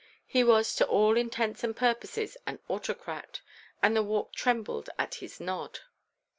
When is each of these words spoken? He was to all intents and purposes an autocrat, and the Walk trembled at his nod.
He 0.25 0.43
was 0.43 0.73
to 0.77 0.87
all 0.87 1.15
intents 1.15 1.63
and 1.63 1.75
purposes 1.77 2.35
an 2.47 2.57
autocrat, 2.67 3.41
and 3.83 3.95
the 3.95 4.01
Walk 4.01 4.33
trembled 4.33 4.89
at 4.97 5.13
his 5.21 5.39
nod. 5.39 5.81